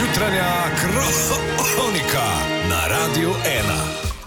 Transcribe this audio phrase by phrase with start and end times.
[0.00, 0.52] Jutranja
[1.74, 2.26] kronika
[2.70, 3.36] na Radiu 1.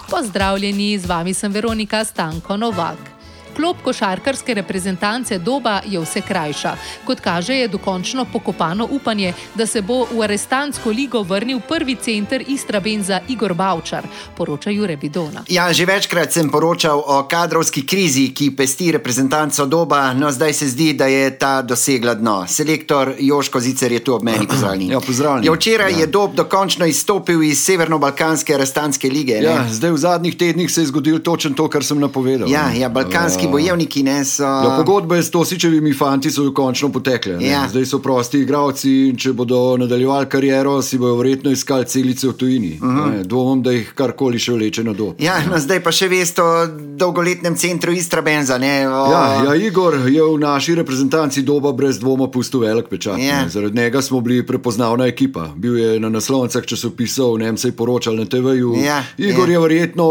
[0.09, 3.12] Pozdravljeni, z vami sem Veronika Stanko Novak.
[3.55, 6.75] Klop košarkarske reprezentance Doba je vse krajša.
[7.05, 12.43] Kot kaže, je dokončno pokopano upanje, da se bo v Arestansko ligo vrnil prvi center
[12.47, 14.03] Istrabenza Igor Bavčar,
[14.37, 15.43] poroča Jure Bidona.
[15.47, 20.67] Ja, že večkrat sem poročal o kadrovski krizi, ki pesti reprezentanco doba, no zdaj se
[20.67, 22.45] zdi, da je ta dosegla dno.
[22.47, 24.91] Selektor Joško Zicer je tu ob meni pozdravljen.
[24.93, 25.47] Ja, pozdravljeni.
[25.47, 25.97] Ja, včeraj Ja.
[25.97, 29.33] je dob dokončno izstopil iz Severno-Balkanske Arestanske lige.
[29.35, 29.43] ne?
[29.43, 32.49] Ja, zdaj v zadnjih tednih se je zgodilo točno to, kar sem napovedal.
[32.49, 33.51] Ja, ja, balkanski Ja.
[33.51, 34.43] bojevniki ne so.
[34.43, 37.37] Ja, pogodbe s Tosičevimi fanti so končno potekle.
[37.37, 37.47] ne.
[37.47, 37.67] Ja.
[37.69, 42.33] Zdaj so prosti igravci in če bodo nadaljevali kariero, si bodo verjetno iskali celice v
[42.33, 42.79] tujini.
[42.81, 43.23] Uh -huh.
[43.23, 45.13] Dvomim, da jih karkoli še vleče na do.
[45.19, 48.57] Ja, no zdaj pa še veste o dolgoletnem centru Istrabenza.
[48.57, 49.11] Ne, o...
[49.11, 53.19] Ja, ja, Igor je v naši reprezentanci doba brez dvoma pustil velik pečat.
[53.19, 53.43] Ja.
[53.43, 53.49] ne.
[53.49, 55.49] Zaradi njega smo bili prepoznavna ekipa.
[55.55, 58.75] Bil je na naslovnicah časopisov, ne vem, se je poročal na TV-ju.
[58.85, 59.53] Ja, Igor ja.
[59.53, 60.05] je verjetno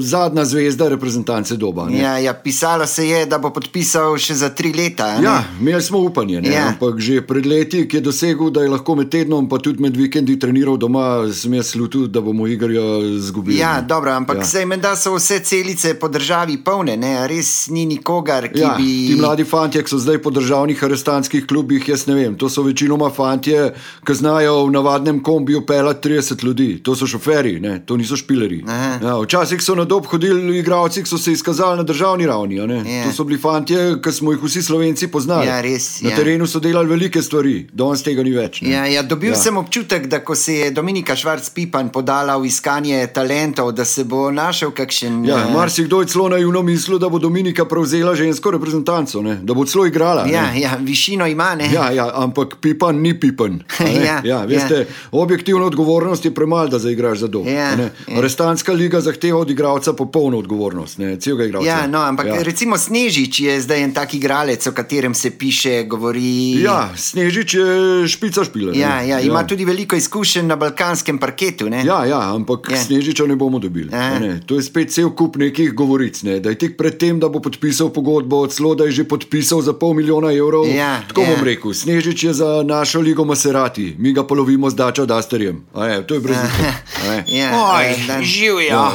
[0.00, 1.88] zadnja zvezda reprezentance doba.
[1.88, 1.98] ne.
[1.98, 2.34] Ja, ja,
[2.74, 5.18] pisalo se je, da bo podpisal še za tri leta.
[5.18, 5.24] ne?
[5.24, 6.48] Ja, imeli smo upanje, ne?
[6.48, 6.68] Ja.
[6.68, 10.38] ampak že pred leti, je dosegel, da je lahko med tednom, pa tudi med vikendi
[10.38, 13.58] treniral doma, jaz slutil, da bomo Igorja izgubili.
[13.58, 14.44] Ja, dobro, ampak Ja.
[14.44, 17.28] sej menda so vse celice po državi polne, ne?
[17.28, 19.06] res ni nikogar, ki Ja, bi.
[19.06, 22.62] ti mladi fanti, ki so zdaj po državnih arestantskih klubih, jaz ne vem, to so
[22.62, 27.78] večinoma fantje, ki znajo v navadnem kombiju pelati 30 ljudi, to so šoferji, ne?
[27.80, 28.64] to niso špileri.
[28.66, 28.98] Aha.
[29.02, 32.61] Ja, včasih so na dob hodili igravci, ki so se izkazali na državni ravni.
[32.66, 32.82] Ne.
[32.96, 33.04] Ja.
[33.04, 35.46] To so bili fantje, ki smo jih vsi slovenci poznali.
[35.46, 36.16] Ja, res, na ja.
[36.16, 38.62] terenu so delali velike stvari, danes tega ni več.
[38.62, 38.70] ne.
[38.70, 39.36] Ja, ja, dobil Ja.
[39.36, 44.30] sem občutek, da ko se je Dominika Švarc-Pipan podala v iskanje talentov, da se bo
[44.30, 45.24] našel kakšen.
[45.24, 49.38] Ja, eh, marsikdo je celo naivno mislil, da bo Dominika prevzela žensko reprezentanco, ne?
[49.42, 50.24] da bo celo igrala.
[50.24, 50.32] ne.
[50.32, 51.70] ja, ja, višino ima, ne?
[51.72, 53.62] Ja, ja, ampak pipan ni pipan.
[54.02, 54.84] Ja, ja, veste, ja.
[55.12, 57.46] objektivna odgovornost je premalo, da zaigraš za dom.
[57.48, 57.88] Ja, ja.
[58.18, 61.68] Arestantska liga zahteva od igralca popolno odgovornost, ne, celega igralca.
[61.68, 62.34] Ja, no, ampak ja.
[62.52, 62.54] Ja.
[62.54, 66.60] recimo Snežič je zdaj en tak igralec, o katerem se piše, govori.
[66.62, 67.66] Ja, Snežič je
[68.08, 68.76] špica špila.
[68.76, 71.68] ja, ja ima tudi veliko izkušenj na balkanskem parketu.
[71.68, 71.84] Ne?
[71.84, 72.76] Ja, ja, ampak Ja.
[72.76, 72.82] ja.
[72.84, 73.88] Snežiča ne bomo dobili.
[73.92, 74.16] Ja.
[74.16, 74.40] a Ne.
[74.46, 76.22] To je spet cel kup nekih govoric.
[76.22, 76.40] Ne.
[76.40, 79.72] Da je tik pred tem, da bo podpisal pogodbo, celo da je že podpisal za
[79.72, 80.68] pol milijona evrov.
[80.68, 81.26] Ja, Tako ja.
[81.32, 85.64] bom rekel, Snežič je za našo ligo Maserati, mi ga polovimo z Dačo Dasterjem.
[85.74, 86.36] A Je, to je brez
[87.28, 88.70] Ja, Oj, živijo.
[88.70, 88.92] Ja.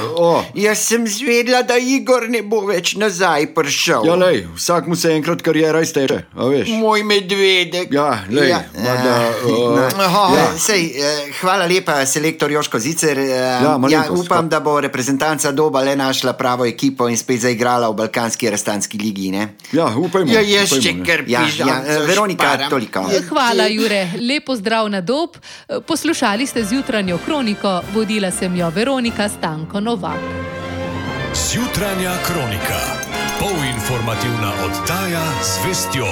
[0.56, 4.06] Jaz sem zvedla, da Igor ne bo več nazaj prišel.
[4.06, 6.68] Ja, lej, vsak mu se enkrat karijera izteče, a veš.
[6.70, 7.92] Moj medvedek.
[7.92, 10.26] Ja, lej, Ja, eh, uh, no, Aha.
[10.36, 10.48] ja.
[10.58, 13.20] Sej, eh, hvala lepa, selektor Joško Zicer.
[13.20, 17.90] Eh, Ja, ja, upam, da bo reprezentanca Doba le našla pravo ekipo in spet zaigrala
[17.90, 19.32] v Balkanski restanski ligi.
[19.32, 19.48] Ne?
[19.72, 20.32] ja, upajmo.
[20.32, 21.68] Ja, jaz upajmo, še kar Ja, pižam.
[21.68, 23.06] ja, eh, Veronika, toliko.
[23.30, 24.08] Hvala, Jure.
[24.20, 25.38] Lepo zdrav na dob.
[25.88, 30.20] Poslušali ste zjutranjo kroniko, vodila sem jo Veronika Stanko Novak.
[31.48, 33.07] Jutranja kronika.
[33.88, 36.06] Polinformativna oddaja z vestjo.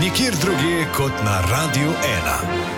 [0.00, 2.77] Nikjer drugje kot na Radiu 1.